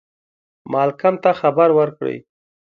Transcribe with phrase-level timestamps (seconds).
[0.71, 2.05] مالکم ته خبر ورکړ.